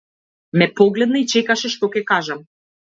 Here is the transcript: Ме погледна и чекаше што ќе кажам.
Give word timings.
Ме 0.61 0.69
погледна 0.81 1.21
и 1.25 1.29
чекаше 1.37 1.73
што 1.77 1.95
ќе 1.97 2.07
кажам. 2.15 2.47